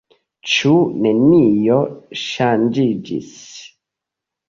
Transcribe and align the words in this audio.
Ĉu 0.53 0.71
nenio 1.03 1.79
ŝanĝiĝis? 2.25 3.33